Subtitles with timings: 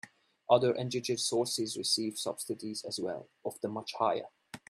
[0.49, 4.25] Other engergy sources receive subsidies as well, often much higher.